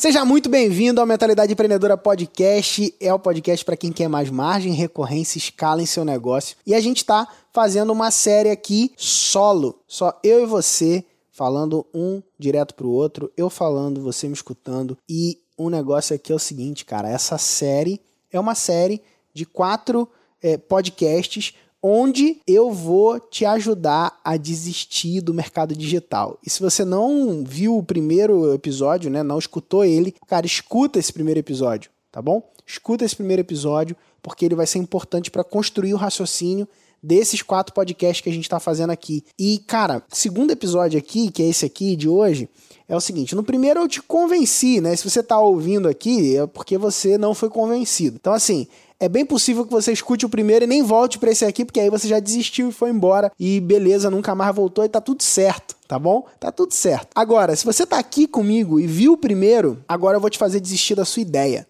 Seja 0.00 0.24
muito 0.24 0.48
bem-vindo 0.48 0.98
ao 0.98 1.06
Mentalidade 1.06 1.52
Empreendedora 1.52 1.94
Podcast. 1.94 2.94
É 2.98 3.12
o 3.12 3.18
podcast 3.18 3.62
para 3.62 3.76
quem 3.76 3.92
quer 3.92 4.08
mais 4.08 4.30
margem, 4.30 4.72
recorrência, 4.72 5.36
escala 5.36 5.82
em 5.82 5.86
seu 5.86 6.06
negócio. 6.06 6.56
E 6.66 6.74
a 6.74 6.80
gente 6.80 6.96
está 6.96 7.28
fazendo 7.52 7.92
uma 7.92 8.10
série 8.10 8.48
aqui 8.48 8.94
solo, 8.96 9.78
só 9.86 10.18
eu 10.24 10.42
e 10.42 10.46
você 10.46 11.04
falando 11.30 11.86
um 11.92 12.22
direto 12.38 12.74
pro 12.74 12.88
outro, 12.88 13.30
eu 13.36 13.50
falando, 13.50 14.00
você 14.00 14.26
me 14.26 14.32
escutando. 14.32 14.96
E 15.06 15.36
o 15.54 15.66
um 15.66 15.68
negócio 15.68 16.16
aqui 16.16 16.32
é 16.32 16.34
o 16.34 16.38
seguinte, 16.38 16.86
cara, 16.86 17.06
essa 17.06 17.36
série 17.36 18.00
é 18.32 18.40
uma 18.40 18.54
série 18.54 19.02
de 19.34 19.44
quatro 19.44 20.08
é, 20.42 20.56
podcasts 20.56 21.52
onde 21.82 22.40
eu 22.46 22.70
vou 22.70 23.18
te 23.18 23.44
ajudar 23.44 24.18
a 24.24 24.36
desistir 24.36 25.20
do 25.20 25.34
mercado 25.34 25.74
digital. 25.74 26.38
E 26.44 26.50
se 26.50 26.60
você 26.60 26.84
não 26.84 27.42
viu 27.44 27.76
o 27.76 27.82
primeiro 27.82 28.52
episódio, 28.52 29.10
né, 29.10 29.22
não 29.22 29.38
escutou 29.38 29.84
ele, 29.84 30.14
cara, 30.26 30.46
escuta 30.46 30.98
esse 30.98 31.12
primeiro 31.12 31.40
episódio, 31.40 31.90
tá 32.12 32.20
bom? 32.20 32.42
Escuta 32.66 33.04
esse 33.04 33.16
primeiro 33.16 33.40
episódio, 33.40 33.96
porque 34.22 34.44
ele 34.44 34.54
vai 34.54 34.66
ser 34.66 34.78
importante 34.78 35.30
para 35.30 35.42
construir 35.42 35.94
o 35.94 35.96
raciocínio 35.96 36.68
desses 37.02 37.42
quatro 37.42 37.74
podcasts 37.74 38.20
que 38.20 38.28
a 38.28 38.32
gente 38.32 38.44
está 38.44 38.60
fazendo 38.60 38.90
aqui. 38.90 39.24
E, 39.38 39.58
cara, 39.66 40.02
segundo 40.08 40.50
episódio 40.50 40.98
aqui, 40.98 41.30
que 41.30 41.42
é 41.42 41.48
esse 41.48 41.64
aqui 41.64 41.96
de 41.96 42.08
hoje, 42.08 42.48
é 42.88 42.94
o 42.94 43.00
seguinte: 43.00 43.34
no 43.34 43.42
primeiro 43.42 43.80
eu 43.80 43.88
te 43.88 44.02
convenci, 44.02 44.80
né? 44.80 44.94
Se 44.94 45.08
você 45.08 45.20
está 45.20 45.40
ouvindo 45.40 45.88
aqui, 45.88 46.36
é 46.36 46.46
porque 46.46 46.76
você 46.76 47.16
não 47.16 47.34
foi 47.34 47.48
convencido. 47.48 48.16
Então, 48.20 48.32
assim, 48.32 48.66
é 49.00 49.08
bem 49.08 49.24
possível 49.24 49.64
que 49.64 49.72
você 49.72 49.90
escute 49.90 50.26
o 50.26 50.28
primeiro 50.28 50.66
e 50.66 50.68
nem 50.68 50.82
volte 50.82 51.18
para 51.18 51.30
esse 51.30 51.42
aqui, 51.46 51.64
porque 51.64 51.80
aí 51.80 51.88
você 51.88 52.06
já 52.06 52.20
desistiu 52.20 52.68
e 52.68 52.72
foi 52.72 52.90
embora. 52.90 53.32
E 53.40 53.58
beleza, 53.58 54.10
nunca 54.10 54.34
mais 54.34 54.54
voltou 54.54 54.84
e 54.84 54.90
tá 54.90 55.00
tudo 55.00 55.22
certo, 55.22 55.74
tá 55.88 55.98
bom? 55.98 56.26
Tá 56.38 56.52
tudo 56.52 56.74
certo. 56.74 57.08
Agora, 57.14 57.56
se 57.56 57.64
você 57.64 57.86
tá 57.86 57.98
aqui 57.98 58.26
comigo 58.26 58.78
e 58.78 58.86
viu 58.86 59.14
o 59.14 59.16
primeiro, 59.16 59.82
agora 59.88 60.18
eu 60.18 60.20
vou 60.20 60.28
te 60.28 60.36
fazer 60.36 60.60
desistir 60.60 60.94
da 60.94 61.06
sua 61.06 61.22
ideia. 61.22 61.66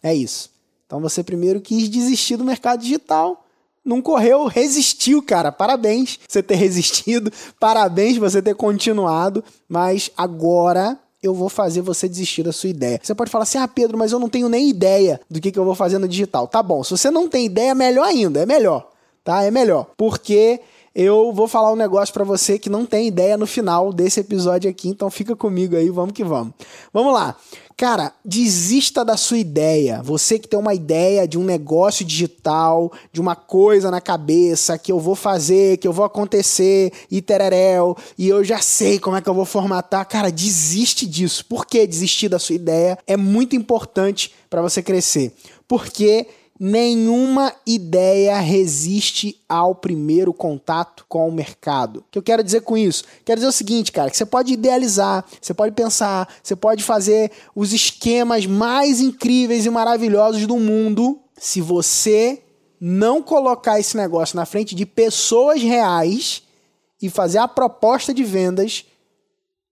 É 0.00 0.14
isso. 0.14 0.48
Então 0.86 1.00
você 1.00 1.20
primeiro 1.24 1.60
quis 1.60 1.88
desistir 1.88 2.36
do 2.36 2.44
mercado 2.44 2.80
digital. 2.80 3.44
Não 3.84 4.00
correu, 4.00 4.46
resistiu, 4.46 5.20
cara. 5.20 5.50
Parabéns 5.50 6.20
você 6.28 6.44
ter 6.44 6.54
resistido, 6.56 7.32
parabéns 7.58 8.18
você 8.18 8.40
ter 8.40 8.54
continuado, 8.54 9.42
mas 9.68 10.12
agora 10.16 10.96
eu 11.26 11.34
vou 11.34 11.48
fazer 11.48 11.80
você 11.80 12.08
desistir 12.08 12.42
da 12.42 12.52
sua 12.52 12.70
ideia. 12.70 13.00
Você 13.02 13.14
pode 13.14 13.30
falar 13.30 13.42
assim: 13.42 13.58
ah, 13.58 13.68
Pedro, 13.68 13.98
mas 13.98 14.12
eu 14.12 14.18
não 14.18 14.28
tenho 14.28 14.48
nem 14.48 14.68
ideia 14.68 15.20
do 15.30 15.40
que, 15.40 15.50
que 15.50 15.58
eu 15.58 15.64
vou 15.64 15.74
fazer 15.74 15.98
no 15.98 16.08
digital. 16.08 16.46
Tá 16.48 16.62
bom, 16.62 16.82
se 16.82 16.90
você 16.90 17.10
não 17.10 17.28
tem 17.28 17.46
ideia, 17.46 17.74
melhor 17.74 18.04
ainda, 18.04 18.42
é 18.42 18.46
melhor, 18.46 18.90
tá? 19.22 19.42
É 19.42 19.50
melhor. 19.50 19.86
Porque 19.96 20.60
eu 20.98 21.30
vou 21.30 21.46
falar 21.46 21.70
um 21.70 21.76
negócio 21.76 22.14
para 22.14 22.24
você 22.24 22.58
que 22.58 22.70
não 22.70 22.86
tem 22.86 23.06
ideia 23.06 23.36
no 23.36 23.46
final 23.46 23.92
desse 23.92 24.18
episódio 24.18 24.70
aqui, 24.70 24.88
então 24.88 25.10
fica 25.10 25.36
comigo 25.36 25.76
aí, 25.76 25.90
vamos 25.90 26.14
que 26.14 26.24
vamos. 26.24 26.54
Vamos 26.90 27.12
lá. 27.12 27.36
Cara, 27.76 28.14
desista 28.24 29.04
da 29.04 29.14
sua 29.18 29.36
ideia. 29.36 30.00
Você 30.02 30.38
que 30.38 30.48
tem 30.48 30.58
uma 30.58 30.72
ideia 30.72 31.28
de 31.28 31.36
um 31.36 31.44
negócio 31.44 32.02
digital, 32.02 32.90
de 33.12 33.20
uma 33.20 33.36
coisa 33.36 33.90
na 33.90 34.00
cabeça 34.00 34.78
que 34.78 34.90
eu 34.90 34.98
vou 34.98 35.14
fazer, 35.14 35.76
que 35.76 35.86
eu 35.86 35.92
vou 35.92 36.06
acontecer 36.06 36.90
e 37.10 37.20
tereréu, 37.20 37.94
e 38.16 38.26
eu 38.26 38.42
já 38.42 38.60
sei 38.60 38.98
como 38.98 39.18
é 39.18 39.20
que 39.20 39.28
eu 39.28 39.34
vou 39.34 39.44
formatar. 39.44 40.08
Cara, 40.08 40.32
desiste 40.32 41.06
disso. 41.06 41.44
Por 41.44 41.66
que 41.66 41.86
desistir 41.86 42.30
da 42.30 42.38
sua 42.38 42.54
ideia 42.54 42.98
é 43.06 43.18
muito 43.18 43.54
importante 43.54 44.32
para 44.48 44.62
você 44.62 44.82
crescer? 44.82 45.34
Porque 45.68 46.26
nenhuma 46.58 47.54
ideia 47.66 48.38
resiste 48.38 49.42
ao 49.48 49.74
primeiro 49.74 50.32
contato 50.32 51.04
com 51.08 51.28
o 51.28 51.32
mercado. 51.32 52.00
O 52.00 52.04
que 52.10 52.18
eu 52.18 52.22
quero 52.22 52.42
dizer 52.42 52.62
com 52.62 52.76
isso? 52.76 53.04
Quero 53.24 53.38
dizer 53.38 53.48
o 53.48 53.52
seguinte, 53.52 53.92
cara, 53.92 54.10
que 54.10 54.16
você 54.16 54.26
pode 54.26 54.52
idealizar, 54.52 55.24
você 55.40 55.52
pode 55.52 55.74
pensar, 55.74 56.28
você 56.42 56.56
pode 56.56 56.82
fazer 56.82 57.30
os 57.54 57.72
esquemas 57.72 58.46
mais 58.46 59.00
incríveis 59.00 59.66
e 59.66 59.70
maravilhosos 59.70 60.46
do 60.46 60.56
mundo, 60.58 61.20
se 61.38 61.60
você 61.60 62.42
não 62.80 63.22
colocar 63.22 63.78
esse 63.78 63.96
negócio 63.96 64.36
na 64.36 64.46
frente 64.46 64.74
de 64.74 64.84
pessoas 64.84 65.62
reais 65.62 66.42
e 67.00 67.10
fazer 67.10 67.38
a 67.38 67.48
proposta 67.48 68.12
de 68.12 68.24
vendas, 68.24 68.84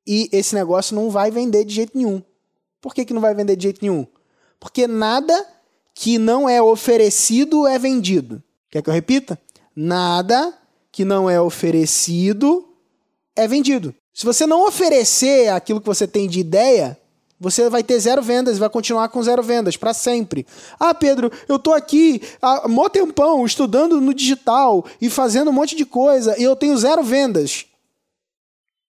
e 0.06 0.28
esse 0.32 0.54
negócio 0.54 0.94
não 0.94 1.10
vai 1.10 1.30
vender 1.30 1.64
de 1.64 1.74
jeito 1.74 1.96
nenhum. 1.96 2.22
Por 2.80 2.94
que, 2.94 3.04
que 3.04 3.14
não 3.14 3.20
vai 3.20 3.34
vender 3.34 3.56
de 3.56 3.62
jeito 3.62 3.80
nenhum? 3.80 4.06
Porque 4.60 4.86
nada 4.86 5.53
que 5.94 6.18
não 6.18 6.48
é 6.48 6.60
oferecido 6.60 7.66
é 7.66 7.78
vendido. 7.78 8.42
Quer 8.68 8.82
que 8.82 8.90
eu 8.90 8.94
repita? 8.94 9.38
Nada 9.74 10.52
que 10.90 11.04
não 11.04 11.30
é 11.30 11.40
oferecido 11.40 12.68
é 13.36 13.46
vendido. 13.46 13.94
Se 14.12 14.26
você 14.26 14.46
não 14.46 14.66
oferecer 14.66 15.48
aquilo 15.48 15.80
que 15.80 15.86
você 15.86 16.06
tem 16.06 16.28
de 16.28 16.40
ideia, 16.40 16.98
você 17.38 17.68
vai 17.68 17.82
ter 17.82 17.98
zero 17.98 18.22
vendas, 18.22 18.58
vai 18.58 18.70
continuar 18.70 19.08
com 19.08 19.22
zero 19.22 19.42
vendas 19.42 19.76
para 19.76 19.92
sempre. 19.92 20.46
Ah, 20.78 20.94
Pedro, 20.94 21.30
eu 21.48 21.58
tô 21.58 21.72
aqui 21.72 22.22
há 22.40 22.68
mó 22.68 22.88
tempão 22.88 23.44
estudando 23.44 24.00
no 24.00 24.14
digital 24.14 24.84
e 25.00 25.10
fazendo 25.10 25.50
um 25.50 25.52
monte 25.52 25.74
de 25.74 25.84
coisa 25.84 26.38
e 26.38 26.42
eu 26.42 26.54
tenho 26.54 26.76
zero 26.76 27.02
vendas. 27.02 27.66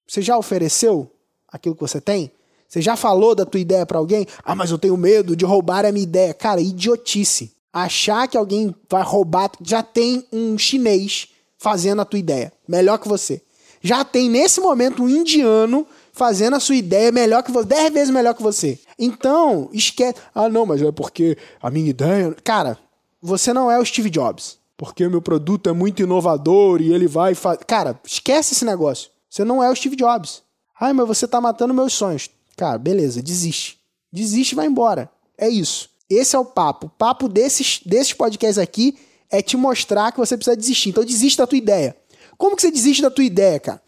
Você 0.08 0.22
já 0.22 0.38
ofereceu 0.38 1.12
aquilo 1.48 1.76
que 1.76 1.82
você 1.82 2.00
tem? 2.00 2.32
Você 2.68 2.82
já 2.82 2.96
falou 2.96 3.36
da 3.36 3.46
tua 3.46 3.60
ideia 3.60 3.86
para 3.86 3.98
alguém? 3.98 4.28
Ah, 4.44 4.56
mas 4.56 4.72
eu 4.72 4.78
tenho 4.78 4.98
medo 4.98 5.36
de 5.36 5.46
roubar 5.46 5.86
a 5.86 5.92
minha 5.92 6.04
ideia. 6.04 6.34
Cara, 6.34 6.60
idiotice. 6.62 7.54
Achar 7.72 8.28
que 8.28 8.38
alguém 8.38 8.74
vai 8.90 9.04
roubar, 9.04 9.52
já 9.62 9.84
tem 9.84 10.26
um 10.32 10.58
chinês 10.58 11.28
fazendo 11.58 12.02
a 12.02 12.06
tua 12.06 12.20
ideia, 12.20 12.54
melhor 12.68 12.98
que 12.98 13.08
você. 13.08 13.42
Já 13.82 14.04
tem 14.04 14.30
nesse 14.30 14.62
momento 14.62 15.04
um 15.04 15.10
indiano 15.10 15.86
fazendo 16.14 16.56
a 16.56 16.60
sua 16.60 16.76
ideia 16.76 17.12
melhor 17.12 17.44
que 17.44 17.52
você, 17.52 17.68
dez 17.68 17.94
vezes 17.94 18.10
melhor 18.10 18.34
que 18.34 18.42
você. 18.42 18.80
Então, 18.98 19.70
esquece. 19.74 20.16
Ah, 20.34 20.48
não, 20.48 20.66
mas 20.66 20.82
é 20.82 20.92
porque 20.92 21.38
a 21.62 21.70
minha 21.70 21.90
ideia. 21.90 22.36
Cara, 22.44 22.80
você 23.22 23.52
não 23.52 23.70
é 23.70 23.78
o 23.78 23.86
Steve 23.86 24.10
Jobs. 24.10 24.58
Porque 24.78 25.06
o 25.06 25.12
meu 25.12 25.22
produto 25.22 25.70
é 25.70 25.74
muito 25.74 26.02
inovador 26.02 26.82
e 26.82 26.94
ele 26.94 27.08
vai. 27.08 27.36
Fa... 27.36 27.58
Cara, 27.58 28.00
esquece 28.06 28.54
esse 28.54 28.66
negócio. 28.66 29.10
Você 29.30 29.44
não 29.44 29.64
é 29.64 29.70
o 29.70 29.76
Steve 29.76 29.96
Jobs. 29.96 30.42
Ai, 30.80 30.94
mas 30.94 31.08
você 31.08 31.28
tá 31.28 31.40
matando 31.40 31.74
meus 31.74 31.94
sonhos. 31.94 32.30
Cara, 32.56 32.78
beleza, 32.78 33.22
desiste. 33.22 33.80
Desiste 34.12 34.54
e 34.54 34.56
vai 34.56 34.68
embora. 34.68 35.10
É 35.38 35.50
isso. 35.50 35.90
Esse 36.10 36.36
é 36.36 36.40
o 36.40 36.46
papo. 36.46 36.88
O 36.88 36.90
papo 36.90 37.28
desses, 37.28 37.82
desses 37.86 38.14
podcasts 38.14 38.58
aqui 38.58 38.98
é 39.30 39.42
te 39.42 39.58
mostrar 39.58 40.12
que 40.12 40.20
você 40.20 40.38
precisa 40.38 40.56
desistir. 40.56 40.90
Então 40.90 41.04
desiste 41.04 41.38
da 41.38 41.48
tua 41.48 41.58
ideia. 41.58 41.96
Como 42.38 42.56
que 42.56 42.62
você 42.62 42.72
desiste 42.72 43.02
da 43.02 43.12
tua 43.12 43.24
ideia, 43.24 43.60
cara? 43.60 43.82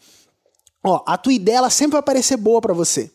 Ó, 0.84 1.02
a 1.06 1.16
tua 1.16 1.32
ideia 1.32 1.58
ela 1.58 1.70
sempre 1.70 1.92
vai 1.92 2.02
parecer 2.02 2.36
boa 2.36 2.60
para 2.60 2.74
você. 2.74 3.10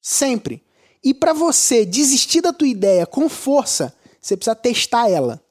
Sempre. 0.00 0.62
E 1.02 1.12
para 1.12 1.32
você 1.32 1.84
desistir 1.84 2.40
da 2.40 2.52
tua 2.52 2.68
ideia 2.68 3.06
com 3.06 3.28
força, 3.28 3.94
você 4.20 4.36
precisa 4.36 4.54
testar 4.54 5.10
ela. 5.10 5.42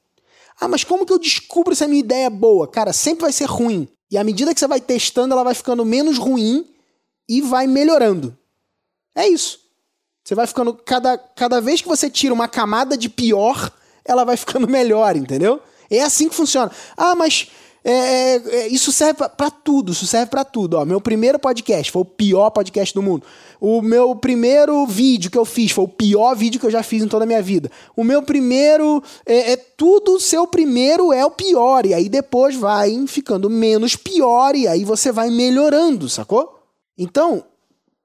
Ah, 0.60 0.68
mas 0.68 0.84
como 0.84 1.06
que 1.06 1.14
eu 1.14 1.20
descubro 1.20 1.76
se 1.76 1.84
a 1.84 1.88
minha 1.88 2.00
ideia 2.00 2.26
é 2.26 2.30
boa? 2.30 2.68
Cara, 2.68 2.94
sempre 2.94 3.24
vai 3.24 3.32
ser 3.32 3.46
ruim. 3.46 3.88
E 4.10 4.18
à 4.18 4.24
medida 4.24 4.54
que 4.54 4.60
você 4.60 4.68
vai 4.68 4.80
testando, 4.80 5.34
ela 5.34 5.44
vai 5.44 5.54
ficando 5.54 5.84
menos 5.84 6.18
ruim 6.18 6.68
e 7.28 7.42
vai 7.42 7.68
melhorando. 7.68 8.38
É 9.16 9.28
isso. 9.28 9.60
Você 10.24 10.36
vai 10.36 10.48
ficando. 10.48 10.74
Cada, 10.74 11.18
cada 11.18 11.60
vez 11.60 11.82
que 11.82 11.88
você 11.88 12.10
tira 12.10 12.34
uma 12.34 12.48
camada 12.48 12.98
de 12.98 13.10
pior, 13.10 13.72
ela 14.06 14.24
vai 14.24 14.38
ficando 14.38 14.68
melhor, 14.68 15.16
entendeu? 15.16 15.62
É 15.90 16.02
assim 16.02 16.30
que 16.30 16.36
funciona. 16.36 16.72
Ah, 16.96 17.16
mas. 17.16 17.50
É, 17.86 17.92
é, 17.92 18.36
é 18.36 18.68
isso 18.70 18.94
serve 18.94 19.28
para 19.36 19.52
tudo, 19.52 19.92
isso 19.92 20.08
serve 20.08 20.28
para 20.28 20.46
tudo. 20.46 20.76
Ó, 20.76 20.86
meu 20.86 21.02
primeiro 21.02 21.38
podcast 21.38 21.92
foi 21.92 22.02
o 22.02 22.06
pior 22.06 22.50
podcast 22.50 22.94
do 22.94 23.02
mundo. 23.02 23.26
O 23.60 23.82
meu 23.82 24.16
primeiro 24.16 24.86
vídeo 24.86 25.30
que 25.30 25.38
eu 25.38 25.44
fiz 25.44 25.72
foi 25.72 25.84
o 25.84 25.90
pior 25.90 26.34
vídeo 26.34 26.62
que 26.62 26.66
eu 26.66 26.72
já 26.72 26.82
fiz 26.82 27.04
em 27.04 27.10
toda 27.10 27.26
a 27.26 27.28
minha 27.28 27.42
vida. 27.42 27.70
O 27.94 28.04
meu 28.06 28.24
primeiro. 28.24 29.04
É, 29.26 29.52
é 29.52 29.58
tudo, 29.58 30.18
seu 30.18 30.48
primeiro 30.48 31.12
é 31.12 31.26
o 31.26 31.32
pior. 31.32 31.86
E 31.86 31.94
aí 31.94 32.08
depois 32.08 32.56
vai 32.56 33.06
ficando 33.06 33.50
menos 33.50 33.98
pior. 33.98 34.56
E 34.56 34.66
aí 34.66 34.86
você 34.86 35.12
vai 35.12 35.30
melhorando, 35.30 36.08
sacou? 36.08 36.58
Então, 36.98 37.44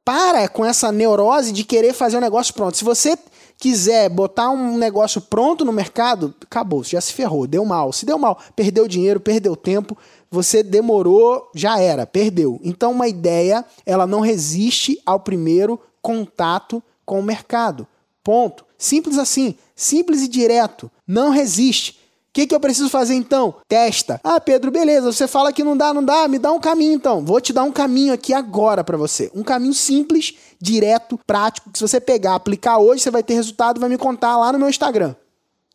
para 0.09 0.49
com 0.49 0.65
essa 0.65 0.91
neurose 0.91 1.53
de 1.53 1.65
querer 1.65 1.93
fazer 1.93 2.17
um 2.17 2.21
negócio 2.21 2.55
pronto. 2.55 2.79
Se 2.79 2.83
você 2.83 3.19
quiser 3.59 4.09
botar 4.09 4.49
um 4.49 4.79
negócio 4.79 5.21
pronto 5.21 5.67
no 5.67 5.73
mercado, 5.73 6.35
acabou, 6.43 6.83
já 6.83 6.99
se 6.99 7.13
ferrou, 7.13 7.47
deu 7.47 7.63
mal. 7.63 7.93
Se 7.93 8.07
deu 8.07 8.19
mal, 8.19 8.41
perdeu 8.57 8.89
dinheiro, 8.89 9.21
perdeu 9.21 9.55
tempo, 9.55 9.95
você 10.31 10.63
demorou, 10.63 11.51
já 11.55 11.79
era, 11.79 12.07
perdeu. 12.07 12.59
Então 12.65 12.93
uma 12.93 13.07
ideia, 13.07 13.63
ela 13.85 14.07
não 14.07 14.21
resiste 14.21 14.99
ao 15.05 15.21
primeiro 15.21 15.79
contato 16.01 16.83
com 17.05 17.21
o 17.21 17.23
mercado. 17.23 17.87
Ponto. 18.25 18.65
Simples 18.79 19.19
assim, 19.19 19.57
simples 19.77 20.23
e 20.23 20.29
direto. 20.29 20.91
Não 21.07 21.29
resiste 21.29 21.99
que, 22.39 22.47
que 22.47 22.55
eu 22.55 22.61
preciso 22.61 22.89
fazer 22.89 23.15
então? 23.15 23.57
Testa. 23.67 24.21
Ah, 24.23 24.41
Pedro, 24.41 24.71
beleza. 24.71 25.11
Você 25.11 25.27
fala 25.27 25.53
que 25.53 25.65
não 25.65 25.77
dá, 25.77 25.93
não 25.93 26.05
dá. 26.05 26.29
Me 26.29 26.39
dá 26.39 26.53
um 26.53 26.61
caminho 26.61 26.93
então. 26.93 27.25
Vou 27.25 27.41
te 27.41 27.53
dar 27.53 27.65
um 27.65 27.73
caminho 27.73 28.13
aqui 28.13 28.33
agora 28.33 28.85
para 28.85 28.97
você. 28.97 29.29
Um 29.35 29.43
caminho 29.43 29.75
simples, 29.75 30.35
direto, 30.61 31.19
prático. 31.27 31.71
Que 31.71 31.79
se 31.79 31.83
você 31.83 32.01
pegar, 32.01 32.37
aplicar 32.37 32.79
hoje, 32.79 33.03
você 33.03 33.11
vai 33.11 33.25
ter 33.25 33.35
resultado. 33.35 33.81
Vai 33.81 33.89
me 33.89 33.99
contar 33.99 34.37
lá 34.37 34.53
no 34.53 34.59
meu 34.59 34.69
Instagram. 34.69 35.17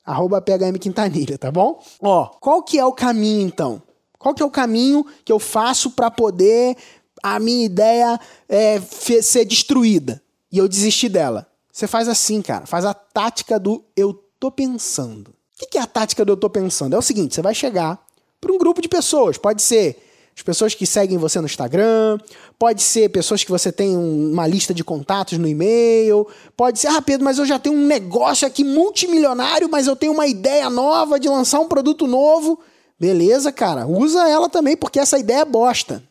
Arroba 0.06 0.42
PHM 0.42 0.78
Quintanilha, 0.80 1.38
tá 1.38 1.52
bom? 1.52 1.82
Ó, 2.02 2.28
qual 2.40 2.64
que 2.64 2.80
é 2.80 2.86
o 2.86 2.94
caminho 2.94 3.46
então? 3.46 3.82
Qual 4.18 4.34
que 4.34 4.42
é 4.42 4.46
o 4.46 4.52
caminho 4.52 5.06
que 5.26 5.34
eu 5.34 5.40
faço 5.40 5.92
para 5.92 6.10
poder 6.10 6.78
a 7.22 7.40
minha 7.40 7.66
ideia 7.66 8.18
é, 8.48 8.80
ser 9.22 9.44
destruída 9.44 10.22
e 10.50 10.60
eu 10.60 10.68
desistir 10.70 11.10
dela? 11.10 11.46
Você 11.72 11.88
faz 11.88 12.08
assim, 12.08 12.42
cara. 12.42 12.66
Faz 12.66 12.86
a 12.86 12.94
tática 12.94 13.60
do 13.60 13.84
eu 13.98 14.14
tô 14.40 14.50
pensando. 14.50 15.34
O 15.62 15.68
que 15.68 15.78
é 15.78 15.82
a 15.82 15.88
tática 15.88 16.26
do 16.26 16.34
eu 16.34 16.38
tô 16.38 16.50
pensando? 16.50 16.96
É 16.96 16.98
o 16.98 17.02
seguinte: 17.02 17.36
você 17.36 17.42
vai 17.42 17.54
chegar 17.54 18.04
para 18.40 18.52
um 18.52 18.58
grupo 18.58 18.82
de 18.82 18.90
pessoas. 18.90 19.38
Pode 19.38 19.62
ser 19.62 19.98
as 20.36 20.42
pessoas 20.42 20.74
que 20.74 20.86
seguem 20.86 21.18
você 21.18 21.40
no 21.40 21.46
Instagram, 21.46 22.18
pode 22.58 22.82
ser 22.82 23.10
pessoas 23.10 23.44
que 23.44 23.52
você 23.52 23.72
tem 23.72 23.96
uma 23.96 24.48
lista 24.48 24.74
de 24.74 24.84
contatos 24.84 25.38
no 25.38 25.48
e-mail, 25.48 26.28
pode 26.58 26.80
ser, 26.80 26.88
ah, 26.88 27.02
Pedro, 27.02 27.24
mas 27.24 27.38
eu 27.38 27.46
já 27.46 27.60
tenho 27.60 27.76
um 27.76 27.86
negócio 27.86 28.48
aqui 28.48 28.64
multimilionário, 28.64 29.70
mas 29.70 29.86
eu 29.86 29.96
tenho 29.96 30.12
uma 30.12 30.26
ideia 30.26 30.72
nova 30.72 31.20
de 31.20 31.30
lançar 31.30 31.60
um 31.60 31.68
produto 31.68 32.08
novo. 32.08 32.60
Beleza, 33.00 33.52
cara, 33.52 33.86
usa 33.86 34.28
ela 34.28 34.50
também, 34.50 34.76
porque 34.76 35.00
essa 35.00 35.20
ideia 35.20 35.42
é 35.42 35.46
bosta. 35.46 36.02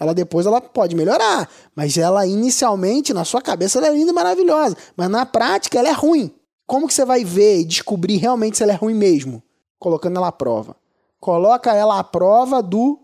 Ela 0.00 0.14
depois 0.14 0.46
ela 0.46 0.60
pode 0.60 0.94
melhorar, 0.94 1.48
mas 1.74 1.98
ela 1.98 2.26
inicialmente, 2.26 3.12
na 3.12 3.24
sua 3.24 3.42
cabeça, 3.42 3.78
ela 3.78 3.88
é 3.88 3.92
linda 3.92 4.12
e 4.12 4.14
maravilhosa, 4.14 4.76
mas 4.96 5.10
na 5.10 5.26
prática 5.26 5.78
ela 5.78 5.88
é 5.88 5.92
ruim. 5.92 6.32
Como 6.68 6.86
que 6.86 6.92
você 6.92 7.02
vai 7.02 7.24
ver 7.24 7.60
e 7.60 7.64
descobrir 7.64 8.18
realmente 8.18 8.58
se 8.58 8.62
ela 8.62 8.72
é 8.72 8.76
ruim 8.76 8.92
mesmo? 8.92 9.42
Colocando 9.78 10.18
ela 10.18 10.28
à 10.28 10.32
prova. 10.32 10.76
Coloca 11.18 11.74
ela 11.74 11.98
à 11.98 12.04
prova 12.04 12.62
do 12.62 13.00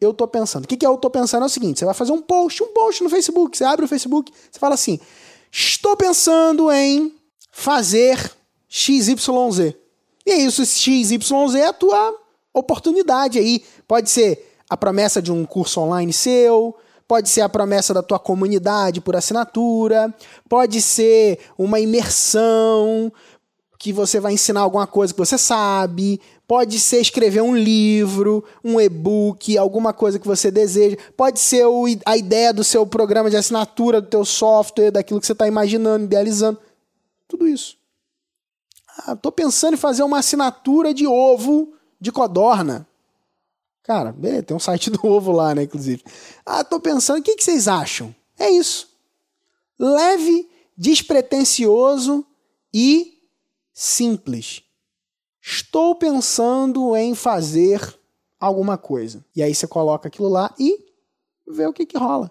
eu 0.00 0.14
tô 0.14 0.28
pensando. 0.28 0.64
O 0.64 0.68
que, 0.68 0.76
que 0.76 0.86
é 0.86 0.88
eu 0.88 0.96
tô 0.96 1.10
pensando? 1.10 1.42
É 1.42 1.46
o 1.46 1.48
seguinte: 1.48 1.80
você 1.80 1.84
vai 1.84 1.92
fazer 1.92 2.12
um 2.12 2.22
post, 2.22 2.62
um 2.62 2.68
post 2.68 3.02
no 3.02 3.10
Facebook. 3.10 3.58
Você 3.58 3.64
abre 3.64 3.84
o 3.84 3.88
Facebook, 3.88 4.32
você 4.48 4.60
fala 4.60 4.74
assim: 4.74 5.00
estou 5.50 5.96
pensando 5.96 6.70
em 6.70 7.12
fazer 7.50 8.32
XYZ. 8.68 9.74
E 10.24 10.30
é 10.30 10.36
isso, 10.36 10.64
XYZ 10.64 11.56
é 11.56 11.66
a 11.66 11.72
tua 11.72 12.14
oportunidade 12.54 13.40
aí. 13.40 13.64
Pode 13.88 14.08
ser 14.08 14.54
a 14.68 14.76
promessa 14.76 15.20
de 15.20 15.32
um 15.32 15.44
curso 15.44 15.80
online 15.80 16.12
seu, 16.12 16.76
pode 17.10 17.28
ser 17.28 17.40
a 17.40 17.48
promessa 17.48 17.92
da 17.92 18.04
tua 18.04 18.20
comunidade 18.20 19.00
por 19.00 19.16
assinatura, 19.16 20.14
pode 20.48 20.80
ser 20.80 21.40
uma 21.58 21.80
imersão 21.80 23.12
que 23.80 23.92
você 23.92 24.20
vai 24.20 24.34
ensinar 24.34 24.60
alguma 24.60 24.86
coisa 24.86 25.12
que 25.12 25.18
você 25.18 25.36
sabe, 25.36 26.20
Pode 26.50 26.80
ser 26.80 27.00
escrever 27.00 27.42
um 27.42 27.56
livro, 27.56 28.42
um 28.64 28.80
e-book, 28.80 29.56
alguma 29.56 29.92
coisa 29.92 30.18
que 30.18 30.26
você 30.26 30.50
deseja. 30.50 30.96
Pode 31.16 31.38
ser 31.38 31.64
o, 31.64 31.84
a 32.04 32.16
ideia 32.16 32.52
do 32.52 32.64
seu 32.64 32.84
programa 32.84 33.30
de 33.30 33.36
assinatura, 33.36 34.00
do 34.00 34.08
teu 34.08 34.24
software, 34.24 34.90
daquilo 34.90 35.20
que 35.20 35.26
você 35.26 35.32
está 35.32 35.46
imaginando, 35.46 36.06
idealizando. 36.06 36.58
Tudo 37.28 37.46
isso. 37.46 37.76
Ah, 38.98 39.14
pensando 39.30 39.74
em 39.74 39.76
fazer 39.76 40.02
uma 40.02 40.18
assinatura 40.18 40.92
de 40.92 41.06
ovo 41.06 41.72
de 42.00 42.10
codorna. 42.10 42.84
Cara, 43.82 44.12
beleza, 44.12 44.42
tem 44.44 44.56
um 44.56 44.60
site 44.60 44.90
do 44.90 45.04
ovo 45.06 45.32
lá, 45.32 45.54
né, 45.54 45.64
inclusive. 45.64 46.02
Ah, 46.44 46.62
tô 46.64 46.80
pensando, 46.80 47.20
o 47.20 47.22
que, 47.22 47.36
que 47.36 47.44
vocês 47.44 47.68
acham? 47.68 48.14
É 48.38 48.50
isso. 48.50 48.88
Leve, 49.78 50.48
despretensioso 50.76 52.24
e 52.72 53.18
simples. 53.72 54.62
Estou 55.42 55.94
pensando 55.94 56.94
em 56.96 57.14
fazer 57.14 57.98
alguma 58.38 58.76
coisa. 58.76 59.24
E 59.34 59.42
aí 59.42 59.54
você 59.54 59.66
coloca 59.66 60.08
aquilo 60.08 60.28
lá 60.28 60.54
e 60.58 60.78
vê 61.48 61.66
o 61.66 61.72
que, 61.72 61.86
que 61.86 61.98
rola. 61.98 62.30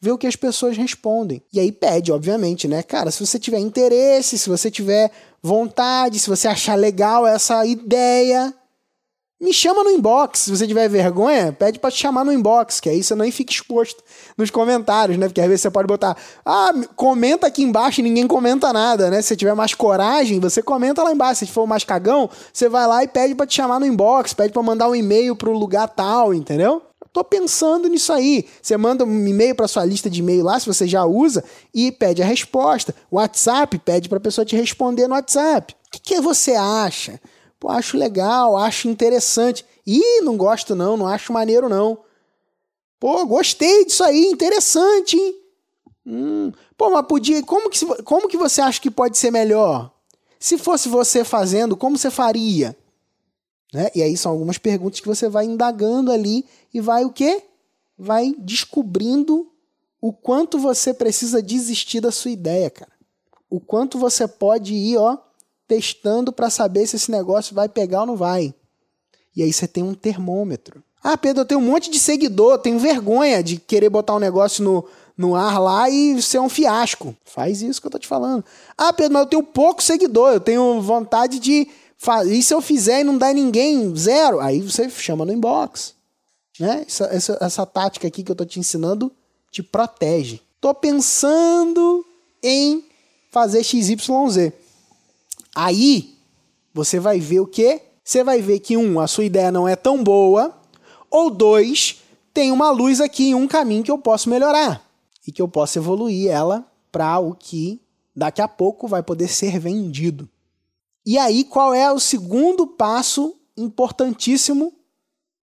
Vê 0.00 0.12
o 0.12 0.18
que 0.18 0.26
as 0.26 0.36
pessoas 0.36 0.76
respondem. 0.76 1.42
E 1.52 1.58
aí 1.58 1.72
pede, 1.72 2.12
obviamente, 2.12 2.68
né? 2.68 2.82
Cara, 2.82 3.10
se 3.10 3.24
você 3.24 3.38
tiver 3.38 3.58
interesse, 3.58 4.38
se 4.38 4.48
você 4.48 4.70
tiver 4.70 5.10
vontade, 5.42 6.18
se 6.18 6.28
você 6.28 6.46
achar 6.46 6.76
legal 6.76 7.26
essa 7.26 7.66
ideia, 7.66 8.54
me 9.40 9.52
chama 9.52 9.84
no 9.84 9.90
inbox. 9.90 10.40
Se 10.40 10.50
você 10.50 10.66
tiver 10.66 10.88
vergonha, 10.88 11.52
pede 11.52 11.78
para 11.78 11.90
te 11.90 11.98
chamar 11.98 12.24
no 12.24 12.32
inbox, 12.32 12.80
que 12.80 12.88
aí 12.88 13.02
você 13.02 13.14
nem 13.14 13.30
fica 13.30 13.52
exposto 13.52 14.02
nos 14.36 14.50
comentários, 14.50 15.16
né? 15.16 15.28
Porque 15.28 15.40
às 15.40 15.46
vezes 15.46 15.62
você 15.62 15.70
pode 15.70 15.86
botar, 15.86 16.16
ah, 16.44 16.72
comenta 16.96 17.46
aqui 17.46 17.62
embaixo 17.62 18.00
e 18.00 18.02
ninguém 18.02 18.26
comenta 18.26 18.72
nada, 18.72 19.10
né? 19.10 19.22
Se 19.22 19.28
você 19.28 19.36
tiver 19.36 19.54
mais 19.54 19.74
coragem, 19.74 20.40
você 20.40 20.62
comenta 20.62 21.02
lá 21.02 21.12
embaixo. 21.12 21.46
Se 21.46 21.52
for 21.52 21.66
mais 21.66 21.84
cagão, 21.84 22.28
você 22.52 22.68
vai 22.68 22.86
lá 22.86 23.04
e 23.04 23.08
pede 23.08 23.34
para 23.34 23.46
te 23.46 23.54
chamar 23.54 23.78
no 23.78 23.86
inbox, 23.86 24.34
pede 24.34 24.52
para 24.52 24.62
mandar 24.62 24.88
um 24.88 24.94
e-mail 24.94 25.36
pro 25.36 25.52
lugar 25.52 25.88
tal, 25.88 26.34
entendeu? 26.34 26.82
tô 27.18 27.24
pensando 27.24 27.88
nisso 27.88 28.12
aí. 28.12 28.46
Você 28.62 28.76
manda 28.76 29.04
um 29.04 29.26
e-mail 29.26 29.54
para 29.54 29.66
sua 29.66 29.84
lista 29.84 30.08
de 30.08 30.20
e-mail 30.20 30.44
lá, 30.44 30.58
se 30.58 30.66
você 30.66 30.86
já 30.86 31.04
usa, 31.04 31.42
e 31.74 31.90
pede 31.90 32.22
a 32.22 32.26
resposta. 32.26 32.94
WhatsApp 33.10 33.78
pede 33.78 34.08
para 34.08 34.18
a 34.18 34.20
pessoa 34.20 34.44
te 34.44 34.56
responder 34.56 35.08
no 35.08 35.14
WhatsApp. 35.14 35.74
O 35.74 35.90
que, 35.90 36.00
que 36.00 36.20
você 36.20 36.52
acha? 36.54 37.20
Pô, 37.58 37.68
acho 37.68 37.96
legal, 37.96 38.56
acho 38.56 38.88
interessante. 38.88 39.64
Ih, 39.86 40.20
não 40.22 40.36
gosto 40.36 40.74
não, 40.74 40.96
não 40.96 41.06
acho 41.06 41.32
maneiro 41.32 41.68
não. 41.68 41.98
Pô, 43.00 43.24
gostei 43.26 43.84
disso 43.84 44.04
aí, 44.04 44.26
interessante, 44.26 45.16
hein? 45.16 45.34
Hum. 46.06 46.52
Pô, 46.76 46.90
mas 46.90 47.06
podia. 47.06 47.42
Como 47.42 47.68
que, 47.68 47.84
como 48.02 48.28
que 48.28 48.36
você 48.36 48.60
acha 48.60 48.80
que 48.80 48.90
pode 48.90 49.18
ser 49.18 49.30
melhor? 49.30 49.92
Se 50.38 50.56
fosse 50.56 50.88
você 50.88 51.24
fazendo, 51.24 51.76
como 51.76 51.98
você 51.98 52.10
faria? 52.10 52.76
Né? 53.72 53.90
E 53.94 54.02
aí 54.02 54.16
são 54.16 54.32
algumas 54.32 54.56
perguntas 54.56 55.00
que 55.00 55.06
você 55.06 55.28
vai 55.28 55.44
indagando 55.44 56.10
ali 56.10 56.44
e 56.72 56.80
vai 56.80 57.04
o 57.04 57.12
quê? 57.12 57.42
Vai 57.96 58.34
descobrindo 58.38 59.50
o 60.00 60.12
quanto 60.12 60.58
você 60.58 60.94
precisa 60.94 61.42
desistir 61.42 62.00
da 62.00 62.12
sua 62.12 62.30
ideia, 62.30 62.70
cara. 62.70 62.92
O 63.50 63.60
quanto 63.60 63.98
você 63.98 64.28
pode 64.28 64.74
ir, 64.74 64.96
ó, 64.96 65.18
testando 65.68 66.32
para 66.32 66.48
saber 66.48 66.86
se 66.86 66.96
esse 66.96 67.10
negócio 67.10 67.54
vai 67.54 67.68
pegar 67.68 68.00
ou 68.00 68.06
não 68.06 68.16
vai. 68.16 68.54
E 69.36 69.42
aí 69.42 69.52
você 69.52 69.68
tem 69.68 69.84
um 69.84 69.94
termômetro. 69.94 70.82
Ah, 71.04 71.16
Pedro, 71.16 71.42
eu 71.42 71.46
tenho 71.46 71.60
um 71.60 71.64
monte 71.64 71.90
de 71.90 71.98
seguidor, 71.98 72.58
tenho 72.58 72.78
vergonha 72.78 73.42
de 73.42 73.58
querer 73.58 73.88
botar 73.88 74.16
um 74.16 74.18
negócio 74.18 74.64
no, 74.64 74.84
no 75.16 75.36
ar 75.36 75.60
lá 75.60 75.88
e 75.88 76.20
ser 76.20 76.40
um 76.40 76.48
fiasco. 76.48 77.14
Faz 77.24 77.62
isso 77.62 77.80
que 77.80 77.86
eu 77.86 77.90
tô 77.90 77.98
te 77.98 78.08
falando. 78.08 78.44
Ah, 78.76 78.92
Pedro, 78.92 79.12
mas 79.12 79.22
eu 79.22 79.28
tenho 79.28 79.42
pouco 79.42 79.82
seguidor, 79.82 80.32
eu 80.32 80.40
tenho 80.40 80.80
vontade 80.80 81.38
de. 81.38 81.68
E 82.26 82.42
se 82.42 82.54
eu 82.54 82.60
fizer 82.60 83.00
e 83.00 83.04
não 83.04 83.18
der 83.18 83.34
ninguém, 83.34 83.94
zero? 83.94 84.40
Aí 84.40 84.60
você 84.60 84.88
chama 84.88 85.24
no 85.24 85.32
inbox. 85.32 85.94
Né? 86.58 86.84
Essa, 86.86 87.04
essa, 87.06 87.38
essa 87.40 87.66
tática 87.66 88.08
aqui 88.08 88.22
que 88.22 88.32
eu 88.32 88.36
tô 88.36 88.44
te 88.44 88.58
ensinando 88.58 89.12
te 89.50 89.62
protege. 89.62 90.40
Tô 90.60 90.74
pensando 90.74 92.04
em 92.42 92.84
fazer 93.30 93.62
XYZ. 93.62 94.52
Aí 95.60 96.16
você 96.72 97.00
vai 97.00 97.18
ver 97.18 97.40
o 97.40 97.46
quê? 97.46 97.82
Você 98.04 98.22
vai 98.22 98.40
ver 98.40 98.60
que 98.60 98.76
um, 98.76 99.00
a 99.00 99.08
sua 99.08 99.24
ideia 99.24 99.50
não 99.50 99.66
é 99.66 99.74
tão 99.74 100.04
boa, 100.04 100.56
ou 101.10 101.30
dois, 101.30 102.00
tem 102.32 102.52
uma 102.52 102.70
luz 102.70 103.00
aqui 103.00 103.34
um 103.34 103.48
caminho 103.48 103.82
que 103.82 103.90
eu 103.90 103.98
posso 103.98 104.30
melhorar 104.30 104.88
e 105.26 105.32
que 105.32 105.42
eu 105.42 105.48
posso 105.48 105.76
evoluir 105.76 106.30
ela 106.30 106.64
para 106.92 107.18
o 107.18 107.34
que 107.34 107.82
daqui 108.14 108.40
a 108.40 108.46
pouco 108.46 108.86
vai 108.86 109.02
poder 109.02 109.26
ser 109.26 109.58
vendido. 109.58 110.28
E 111.04 111.18
aí, 111.18 111.42
qual 111.42 111.74
é 111.74 111.92
o 111.92 111.98
segundo 111.98 112.64
passo 112.64 113.34
importantíssimo 113.56 114.72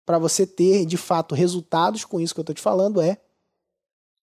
para 0.05 0.19
você 0.19 0.45
ter 0.45 0.85
de 0.85 0.97
fato 0.97 1.33
resultados 1.33 2.03
com 2.03 2.19
isso 2.19 2.33
que 2.33 2.39
eu 2.41 2.43
estou 2.43 2.55
te 2.55 2.61
falando? 2.61 2.99
É 2.99 3.17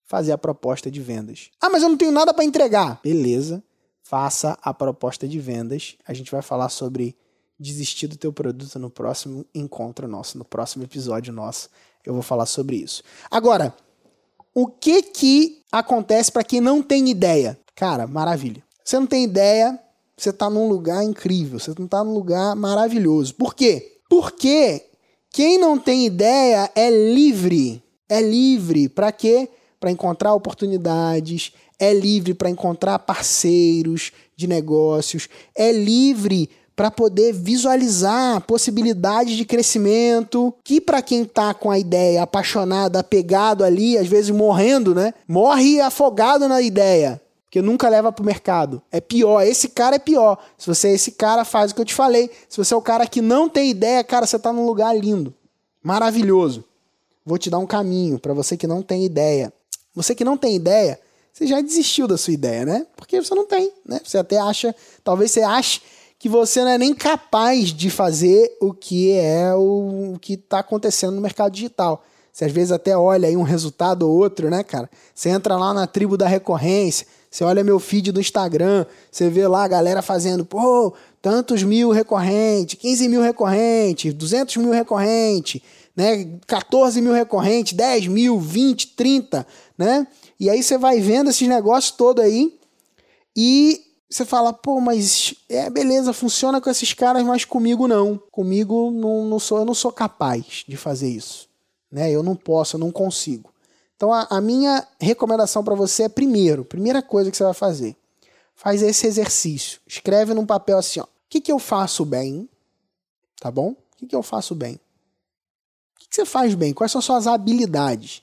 fazer 0.05 0.33
a 0.33 0.39
proposta 0.39 0.91
de 0.91 1.01
vendas. 1.01 1.49
Ah, 1.59 1.71
mas 1.71 1.83
eu 1.83 1.89
não 1.89 1.97
tenho 1.97 2.13
nada 2.13 2.35
para 2.35 2.45
entregar. 2.45 3.01
Beleza 3.03 3.65
faça 4.09 4.59
a 4.63 4.73
proposta 4.73 5.29
de 5.29 5.39
vendas. 5.39 5.97
A 6.07 6.15
gente 6.15 6.31
vai 6.31 6.41
falar 6.41 6.71
sobre 6.71 7.15
desistir 7.61 8.07
do 8.07 8.17
teu 8.17 8.33
produto 8.33 8.79
no 8.79 8.89
próximo 8.89 9.45
encontro 9.55 10.09
nosso, 10.09 10.39
no 10.39 10.47
próximo 10.47 10.83
episódio 10.83 11.31
nosso. 11.31 11.69
Eu 12.07 12.15
vou 12.15 12.23
falar 12.23 12.47
sobre 12.47 12.77
isso. 12.77 13.03
Agora, 13.31 13.75
o 14.55 14.67
que 14.67 15.03
que 15.03 15.63
acontece 15.71 16.33
para 16.33 16.43
quem 16.43 16.59
não 16.59 16.83
tem 16.83 17.11
ideia? 17.11 17.59
Cara, 17.75 18.07
maravilha. 18.07 18.63
Você 18.83 18.99
não 18.99 19.07
tem 19.07 19.25
ideia, 19.25 19.79
você 20.17 20.31
está 20.31 20.49
num 20.49 20.69
lugar 20.69 21.05
incrível, 21.05 21.59
você 21.59 21.75
não 21.77 21.85
está 21.85 22.03
num 22.03 22.15
lugar 22.15 22.57
maravilhoso. 22.57 23.35
Por 23.35 23.55
quê? 23.55 24.01
Porque 24.09 24.87
quem 25.31 25.59
não 25.59 25.79
tem 25.79 26.07
ideia 26.07 26.73
é 26.75 26.89
livre. 26.89 27.83
É 28.09 28.23
livre 28.23 28.89
para 28.89 29.13
quê? 29.13 29.51
Para 29.79 29.91
encontrar 29.91 30.33
oportunidades, 30.33 31.53
é 31.79 31.93
livre 31.93 32.35
para 32.35 32.51
encontrar 32.51 32.99
parceiros 32.99 34.13
de 34.37 34.47
negócios, 34.47 35.29
é 35.55 35.71
livre 35.73 36.51
para 36.79 36.93
poder 36.93 37.33
visualizar 37.33 38.41
possibilidades 38.43 39.37
de 39.37 39.45
crescimento, 39.45 40.55
que 40.63 40.81
para 40.81 41.03
quem 41.03 41.23
está 41.23 41.53
com 41.53 41.73
a 41.73 41.79
ideia 41.79 42.23
apaixonado, 42.23 42.97
apegado 42.97 43.65
ali, 43.65 43.99
às 43.99 44.07
vezes 44.07 44.31
morrendo, 44.31 44.95
né? 44.95 45.13
Morre 45.27 45.81
afogado 45.81 46.47
na 46.47 46.63
ideia, 46.63 47.21
porque 47.45 47.61
nunca 47.61 47.89
leva 47.89 48.13
para 48.13 48.23
o 48.23 48.27
mercado. 48.27 48.81
É 48.93 49.01
pior, 49.01 49.43
esse 49.43 49.71
cara 49.71 49.97
é 49.97 49.99
pior. 49.99 50.39
Se 50.57 50.69
você 50.69 50.91
é 50.91 50.93
esse 50.93 51.11
cara, 51.11 51.45
faz 51.45 51.73
o 51.73 51.75
que 51.75 51.81
eu 51.81 51.85
te 51.85 51.95
falei. 51.95 52.31
Se 52.49 52.57
você 52.57 52.73
é 52.73 52.77
o 52.77 52.83
cara 52.83 53.09
que 53.09 53.21
não 53.21 53.49
tem 53.49 53.71
ideia, 53.71 54.05
cara, 54.05 54.25
você 54.25 54.37
está 54.37 54.53
num 54.53 54.65
lugar 54.65 54.97
lindo, 54.97 55.35
maravilhoso. 55.83 56.65
Vou 57.27 57.39
te 57.39 57.51
dar 57.51 57.59
um 57.59 57.67
caminho 57.67 58.21
para 58.21 58.33
você 58.33 58.57
que 58.57 58.69
não 58.69 58.83
tem 58.83 59.05
ideia. 59.05 59.53
Você 59.97 60.15
que 60.15 60.25
não 60.25 60.37
tem 60.37 60.55
ideia, 60.55 61.01
você 61.39 61.47
já 61.47 61.61
desistiu 61.61 62.09
da 62.09 62.19
sua 62.19 62.33
ideia, 62.33 62.67
né? 62.67 62.85
Porque 62.97 63.23
você 63.23 63.33
não 63.33 63.47
tem, 63.47 63.73
né? 63.87 64.01
Você 64.03 64.19
até 64.19 64.39
acha, 64.39 64.75
talvez 65.05 65.31
você 65.31 65.43
ache 65.43 65.81
que 66.19 66.29
você 66.29 66.63
não 66.63 66.71
é 66.71 66.77
nem 66.77 66.93
capaz 66.93 67.69
de 67.69 67.91
fazer 67.91 68.57
o 68.61 68.75
que 68.75 69.13
é 69.13 69.55
o, 69.55 70.15
o 70.15 70.19
que 70.19 70.33
está 70.33 70.59
acontecendo 70.59 71.15
no 71.15 71.21
mercado 71.21 71.53
digital. 71.53 72.05
Você 72.33 72.45
às 72.45 72.51
vezes 72.51 72.73
até 72.73 72.97
olha 72.97 73.29
aí 73.29 73.37
um 73.37 73.43
resultado 73.43 74.03
ou 74.03 74.17
outro, 74.17 74.51
né, 74.51 74.65
cara? 74.65 74.91
Você 75.15 75.29
entra 75.29 75.57
lá 75.57 75.73
na 75.73 75.87
tribo 75.87 76.17
da 76.17 76.27
recorrência, 76.27 77.07
Você 77.31 77.45
olha 77.45 77.63
meu 77.63 77.79
feed 77.79 78.11
do 78.11 78.21
Instagram, 78.21 78.85
você 79.09 79.31
vê 79.31 79.47
lá 79.47 79.63
a 79.63 79.69
galera 79.69 80.03
fazendo, 80.03 80.45
pô, 80.45 80.93
tantos 81.23 81.63
mil 81.63 81.91
recorrente, 81.91 82.77
15 82.77 83.09
mil 83.09 83.21
recorrente, 83.21 84.13
200 84.13 84.57
mil 84.57 84.73
recorrente, 84.73 85.63
né? 85.99 86.39
14 86.47 87.03
mil 87.03 87.13
recorrente, 87.13 87.75
10 87.75 88.07
mil, 88.07 88.39
20, 88.39 88.95
30, 88.95 89.45
né? 89.77 90.07
E 90.39 90.49
aí 90.49 90.63
você 90.63 90.79
vai 90.79 91.01
vendo 91.01 91.29
esses 91.29 91.49
negócios 91.49 91.91
todo 91.91 92.23
aí 92.23 92.57
e 93.37 93.85
você 94.09 94.25
fala, 94.25 94.53
pô, 94.53 94.81
mas 94.81 95.35
é 95.49 95.69
beleza, 95.69 96.13
funciona 96.13 96.61
com 96.61 96.71
esses 96.71 96.93
caras, 96.93 97.25
mas 97.25 97.45
comigo 97.45 97.89
não. 97.89 98.17
Comigo 98.31 98.93
não, 98.93 99.25
não 99.25 99.41
sou, 99.41 99.59
eu 99.59 99.65
não 99.65 99.75
sou 99.75 99.91
capaz 99.91 100.65
de 100.69 100.77
fazer 100.77 101.09
isso, 101.09 101.49
né? 101.91 102.13
Eu 102.13 102.23
não 102.23 102.37
posso, 102.37 102.77
eu 102.77 102.81
não 102.81 102.93
consigo. 102.93 103.53
Então 103.97 104.13
a, 104.13 104.29
a 104.31 104.41
minha 104.41 104.87
recomendação 105.01 105.65
para 105.65 105.75
você 105.75 106.05
é 106.05 106.09
primeiro, 106.09 106.65
primeira 106.65 107.03
coisa 107.03 107.29
que 107.29 107.37
você 107.37 107.43
vai 107.43 107.55
fazer, 107.55 107.97
faz 108.55 108.83
esse 108.83 109.05
exercício. 109.05 109.81
Escreve 109.85 110.33
num 110.33 110.47
papel 110.47 110.79
assim, 110.79 111.01
ó. 111.01 111.03
O 111.03 111.09
que, 111.29 111.41
que 111.41 111.51
eu 111.51 111.59
faço 111.59 112.05
bem? 112.05 112.49
Tá 113.41 113.51
bom? 113.51 113.71
O 113.71 113.77
que, 113.97 114.07
que 114.07 114.15
eu 114.15 114.23
faço 114.23 114.55
bem? 114.55 114.79
Que, 116.09 116.17
você 116.17 116.25
faz 116.25 116.55
bem? 116.55 116.73
Quais 116.73 116.93
são 116.93 117.01
suas 117.01 117.27
habilidades? 117.27 118.23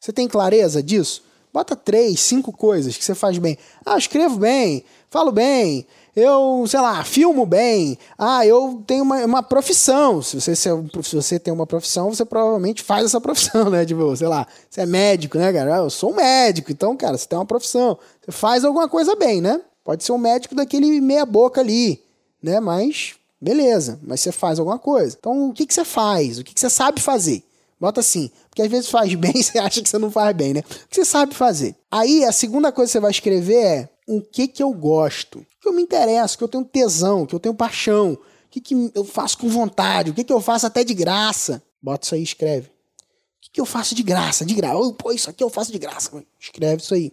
Você 0.00 0.12
tem 0.12 0.28
clareza 0.28 0.82
disso? 0.82 1.22
Bota 1.52 1.74
três, 1.74 2.20
cinco 2.20 2.52
coisas 2.52 2.96
que 2.96 3.04
você 3.04 3.14
faz 3.14 3.38
bem. 3.38 3.56
Ah, 3.84 3.96
escrevo 3.96 4.38
bem, 4.38 4.84
falo 5.08 5.32
bem, 5.32 5.86
eu, 6.16 6.64
sei 6.66 6.80
lá, 6.80 7.04
filmo 7.04 7.44
bem. 7.44 7.98
Ah, 8.18 8.46
eu 8.46 8.82
tenho 8.86 9.02
uma, 9.02 9.22
uma 9.26 9.42
profissão. 9.42 10.22
Se 10.22 10.40
você, 10.40 10.56
se 10.56 11.14
você 11.14 11.38
tem 11.38 11.52
uma 11.52 11.66
profissão, 11.66 12.10
você 12.10 12.24
provavelmente 12.24 12.82
faz 12.82 13.04
essa 13.04 13.20
profissão, 13.22 13.68
né? 13.68 13.84
Tipo, 13.84 14.16
sei 14.16 14.26
lá, 14.26 14.46
você 14.68 14.80
é 14.80 14.86
médico, 14.86 15.36
né, 15.36 15.52
cara? 15.52 15.74
Ah, 15.74 15.78
eu 15.78 15.90
sou 15.90 16.12
um 16.12 16.16
médico, 16.16 16.72
então, 16.72 16.96
cara, 16.96 17.18
você 17.18 17.28
tem 17.28 17.38
uma 17.38 17.44
profissão. 17.44 17.98
Você 18.22 18.32
faz 18.32 18.64
alguma 18.64 18.88
coisa 18.88 19.14
bem, 19.14 19.42
né? 19.42 19.60
Pode 19.84 20.04
ser 20.04 20.12
um 20.12 20.18
médico 20.18 20.54
daquele 20.54 21.00
meia-boca 21.02 21.60
ali, 21.60 22.02
né? 22.42 22.60
Mas, 22.60 23.14
beleza, 23.40 23.98
mas 24.02 24.20
você 24.20 24.32
faz 24.32 24.58
alguma 24.58 24.78
coisa. 24.78 25.16
Então, 25.18 25.50
o 25.50 25.52
que, 25.52 25.66
que 25.66 25.74
você 25.74 25.84
faz? 25.84 26.38
O 26.38 26.44
que, 26.44 26.54
que 26.54 26.60
você 26.60 26.70
sabe 26.70 27.00
fazer? 27.00 27.42
Bota 27.78 28.00
assim, 28.00 28.30
porque 28.48 28.62
às 28.62 28.70
vezes 28.70 28.88
faz 28.88 29.12
bem 29.16 29.32
e 29.34 29.42
você 29.42 29.58
acha 29.58 29.82
que 29.82 29.88
você 29.88 29.98
não 29.98 30.10
faz 30.10 30.34
bem, 30.34 30.54
né? 30.54 30.60
O 30.60 30.88
que 30.88 30.96
você 30.96 31.04
sabe 31.04 31.34
fazer? 31.34 31.76
Aí, 31.90 32.24
a 32.24 32.32
segunda 32.32 32.72
coisa 32.72 32.88
que 32.88 32.92
você 32.92 33.00
vai 33.00 33.10
escrever 33.10 33.64
é 33.64 33.88
o 34.08 34.22
que 34.22 34.48
que 34.48 34.62
eu 34.62 34.72
gosto, 34.72 35.40
o 35.40 35.60
que 35.60 35.68
eu 35.68 35.72
me 35.72 35.82
interesso, 35.82 36.38
que 36.38 36.44
eu 36.44 36.48
tenho 36.48 36.64
tesão, 36.64 37.26
que 37.26 37.34
eu 37.34 37.40
tenho 37.40 37.54
paixão, 37.54 38.12
o 38.12 38.18
que, 38.48 38.60
que 38.60 38.92
eu 38.94 39.04
faço 39.04 39.36
com 39.38 39.48
vontade, 39.48 40.10
o 40.10 40.14
que, 40.14 40.24
que 40.24 40.32
eu 40.32 40.40
faço 40.40 40.66
até 40.66 40.82
de 40.84 40.94
graça. 40.94 41.62
Bota 41.82 42.06
isso 42.06 42.14
aí, 42.14 42.22
escreve. 42.22 42.68
O 42.68 43.40
que, 43.42 43.50
que 43.50 43.60
eu 43.60 43.66
faço 43.66 43.94
de 43.94 44.02
graça? 44.02 44.44
De 44.44 44.54
graça. 44.54 44.76
Oh, 44.76 44.92
pô, 44.94 45.12
isso 45.12 45.28
aqui 45.28 45.44
eu 45.44 45.50
faço 45.50 45.70
de 45.70 45.78
graça. 45.78 46.10
Escreve 46.40 46.82
isso 46.82 46.94
aí. 46.94 47.12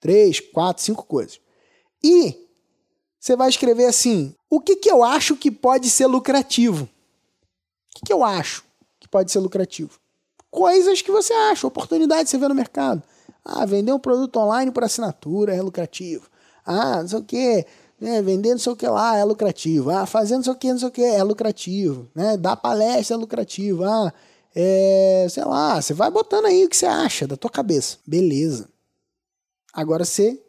Três, 0.00 0.40
quatro, 0.40 0.82
cinco 0.82 1.04
coisas. 1.04 1.40
E 2.02 2.36
você 3.18 3.36
vai 3.36 3.48
escrever 3.48 3.86
assim: 3.86 4.34
o 4.54 4.60
que, 4.60 4.76
que 4.76 4.90
eu 4.90 5.02
acho 5.02 5.36
que 5.36 5.50
pode 5.50 5.90
ser 5.90 6.06
lucrativo? 6.06 6.84
O 6.84 6.88
que, 7.96 8.06
que 8.06 8.12
eu 8.12 8.22
acho 8.22 8.64
que 9.00 9.08
pode 9.08 9.32
ser 9.32 9.40
lucrativo? 9.40 9.98
Coisas 10.50 11.02
que 11.02 11.10
você 11.10 11.32
acha, 11.32 11.66
oportunidades 11.66 12.26
que 12.26 12.30
você 12.30 12.38
vê 12.38 12.46
no 12.46 12.54
mercado. 12.54 13.02
Ah, 13.44 13.66
vender 13.66 13.92
um 13.92 13.98
produto 13.98 14.36
online 14.36 14.70
por 14.70 14.84
assinatura 14.84 15.54
é 15.54 15.60
lucrativo. 15.60 16.30
Ah, 16.64 17.02
não 17.02 17.08
sei 17.08 17.18
o 17.18 17.24
que, 17.24 17.66
né, 18.00 18.22
vender 18.22 18.50
não 18.50 18.58
sei 18.58 18.72
o 18.72 18.76
que 18.76 18.86
lá 18.86 19.16
é 19.16 19.24
lucrativo. 19.24 19.90
Ah, 19.90 20.06
fazer 20.06 20.36
não 20.36 20.44
sei 20.44 20.52
o 20.52 20.56
que, 20.56 20.70
não 20.70 20.78
sei 20.78 20.88
o 20.88 20.92
que 20.92 21.02
é 21.02 21.22
lucrativo. 21.24 22.08
Né? 22.14 22.36
Dar 22.36 22.56
palestra 22.56 23.16
é 23.16 23.18
lucrativo. 23.18 23.84
Ah, 23.84 24.12
é, 24.54 25.26
sei 25.30 25.44
lá, 25.44 25.82
você 25.82 25.92
vai 25.92 26.12
botando 26.12 26.46
aí 26.46 26.64
o 26.64 26.68
que 26.68 26.76
você 26.76 26.86
acha 26.86 27.26
da 27.26 27.36
tua 27.36 27.50
cabeça. 27.50 27.98
Beleza. 28.06 28.68
Agora 29.72 30.04
você 30.04 30.40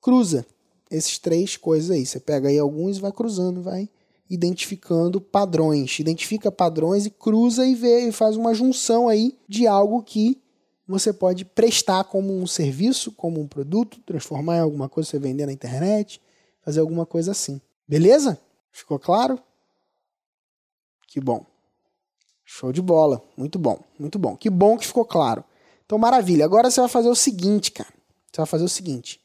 cruza 0.00 0.46
esses 0.90 1.18
três 1.18 1.56
coisas 1.56 1.90
aí. 1.90 2.04
Você 2.04 2.20
pega 2.20 2.48
aí 2.48 2.58
alguns 2.58 2.98
e 2.98 3.00
vai 3.00 3.12
cruzando, 3.12 3.62
vai 3.62 3.88
identificando 4.28 5.20
padrões. 5.20 5.98
Identifica 5.98 6.50
padrões 6.50 7.06
e 7.06 7.10
cruza 7.10 7.66
e 7.66 7.74
vê 7.74 8.08
e 8.08 8.12
faz 8.12 8.36
uma 8.36 8.54
junção 8.54 9.08
aí 9.08 9.38
de 9.48 9.66
algo 9.66 10.02
que 10.02 10.40
você 10.86 11.12
pode 11.12 11.44
prestar 11.44 12.04
como 12.04 12.36
um 12.36 12.46
serviço, 12.46 13.12
como 13.12 13.40
um 13.40 13.48
produto, 13.48 14.00
transformar 14.04 14.56
em 14.56 14.60
alguma 14.60 14.88
coisa, 14.88 15.08
você 15.08 15.18
vender 15.18 15.46
na 15.46 15.52
internet, 15.52 16.20
fazer 16.62 16.80
alguma 16.80 17.06
coisa 17.06 17.32
assim. 17.32 17.60
Beleza? 17.88 18.38
Ficou 18.70 18.98
claro? 18.98 19.38
Que 21.08 21.20
bom. 21.20 21.46
Show 22.44 22.72
de 22.72 22.82
bola. 22.82 23.22
Muito 23.36 23.58
bom, 23.58 23.78
muito 23.98 24.18
bom. 24.18 24.36
Que 24.36 24.50
bom 24.50 24.76
que 24.76 24.86
ficou 24.86 25.04
claro. 25.04 25.42
Então, 25.86 25.98
maravilha. 25.98 26.44
Agora 26.44 26.70
você 26.70 26.80
vai 26.80 26.88
fazer 26.88 27.08
o 27.08 27.14
seguinte, 27.14 27.70
cara. 27.70 27.92
Você 28.30 28.38
vai 28.38 28.46
fazer 28.46 28.64
o 28.64 28.68
seguinte. 28.68 29.20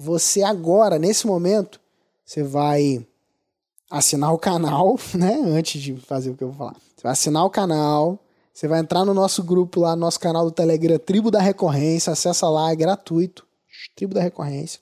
Você 0.00 0.42
agora, 0.42 0.98
nesse 0.98 1.26
momento, 1.26 1.80
você 2.24 2.42
vai 2.42 3.06
assinar 3.90 4.32
o 4.32 4.38
canal, 4.38 4.98
né? 5.14 5.40
Antes 5.44 5.80
de 5.80 5.94
fazer 5.96 6.30
o 6.30 6.36
que 6.36 6.42
eu 6.42 6.48
vou 6.48 6.56
falar. 6.56 6.74
Você 6.74 7.02
vai 7.02 7.12
assinar 7.12 7.44
o 7.44 7.50
canal 7.50 8.18
você 8.60 8.68
vai 8.68 8.80
entrar 8.80 9.06
no 9.06 9.14
nosso 9.14 9.42
grupo 9.42 9.80
lá, 9.80 9.96
no 9.96 10.00
nosso 10.00 10.20
canal 10.20 10.44
do 10.44 10.50
Telegram, 10.50 10.98
Tribo 10.98 11.30
da 11.30 11.40
Recorrência, 11.40 12.12
acessa 12.12 12.46
lá, 12.46 12.70
é 12.70 12.76
gratuito. 12.76 13.46
Tribo 13.96 14.12
da 14.12 14.20
Recorrência. 14.20 14.80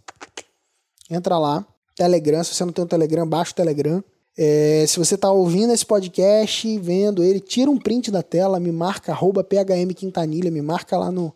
Entra 1.08 1.38
lá. 1.38 1.64
Telegram, 1.94 2.42
se 2.42 2.54
você 2.54 2.64
não 2.64 2.72
tem 2.72 2.84
o 2.84 2.88
Telegram, 2.88 3.24
baixa 3.24 3.52
o 3.52 3.54
Telegram. 3.54 4.02
É, 4.36 4.84
se 4.88 4.98
você 4.98 5.14
está 5.14 5.30
ouvindo 5.30 5.72
esse 5.72 5.86
podcast, 5.86 6.78
vendo 6.80 7.22
ele, 7.22 7.38
tira 7.38 7.70
um 7.70 7.78
print 7.78 8.10
da 8.10 8.20
tela, 8.20 8.58
me 8.58 8.72
marca, 8.72 9.12
arroba 9.12 9.44
PHM 9.44 9.94
Quintanilha, 9.94 10.50
me 10.50 10.60
marca 10.60 10.98
lá 10.98 11.12
no, 11.12 11.32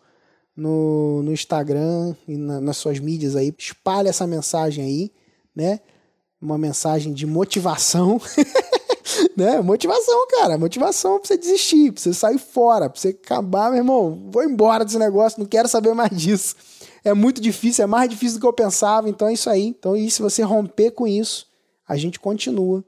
no, 0.55 1.23
no 1.23 1.31
Instagram 1.31 2.15
e 2.27 2.37
na, 2.37 2.61
nas 2.61 2.77
suas 2.77 2.99
mídias 2.99 3.35
aí. 3.35 3.53
Espalha 3.57 4.09
essa 4.09 4.27
mensagem 4.27 4.83
aí, 4.83 5.11
né? 5.55 5.79
Uma 6.41 6.57
mensagem 6.57 7.13
de 7.13 7.25
motivação. 7.25 8.21
né? 9.35 9.61
Motivação, 9.61 10.27
cara. 10.27 10.57
Motivação 10.57 11.19
pra 11.19 11.27
você 11.27 11.37
desistir, 11.37 11.91
pra 11.91 12.01
você 12.01 12.13
sair 12.13 12.37
fora, 12.37 12.89
pra 12.89 12.99
você 12.99 13.09
acabar, 13.09 13.69
meu 13.71 13.79
irmão. 13.79 14.29
Vou 14.31 14.43
embora 14.43 14.85
desse 14.85 14.97
negócio, 14.97 15.39
não 15.39 15.47
quero 15.47 15.67
saber 15.67 15.93
mais 15.93 16.11
disso. 16.11 16.55
É 17.03 17.13
muito 17.13 17.41
difícil, 17.41 17.83
é 17.83 17.87
mais 17.87 18.09
difícil 18.09 18.37
do 18.37 18.41
que 18.41 18.47
eu 18.47 18.53
pensava, 18.53 19.09
então 19.09 19.27
é 19.27 19.33
isso 19.33 19.49
aí. 19.49 19.67
Então, 19.67 19.95
e 19.95 20.09
se 20.09 20.21
você 20.21 20.41
romper 20.41 20.91
com 20.91 21.05
isso, 21.05 21.47
a 21.87 21.97
gente 21.97 22.19
continua 22.19 22.83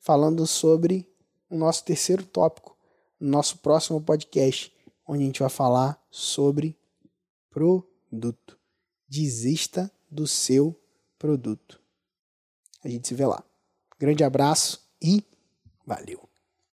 falando 0.00 0.46
sobre 0.46 1.06
o 1.50 1.56
nosso 1.56 1.84
terceiro 1.84 2.24
tópico, 2.24 2.76
no 3.20 3.28
nosso 3.28 3.58
próximo 3.58 4.00
podcast, 4.00 4.72
onde 5.06 5.22
a 5.22 5.26
gente 5.26 5.40
vai 5.40 5.50
falar 5.50 6.00
sobre 6.10 6.77
produto. 7.58 8.56
Desista 9.08 9.90
do 10.08 10.26
seu 10.26 10.78
produto. 11.18 11.80
A 12.84 12.88
gente 12.88 13.08
se 13.08 13.14
vê 13.14 13.26
lá. 13.26 13.42
Grande 13.98 14.22
abraço 14.22 14.88
e 15.02 15.24
Valeu. 15.84 16.27